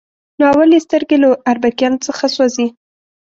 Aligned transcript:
نو 0.37 0.43
اول 0.51 0.69
یې 0.75 0.79
سترګې 0.87 1.17
له 1.23 1.29
اربکیانو 1.51 2.03
څخه 2.07 2.25
سوځي. 2.35 2.67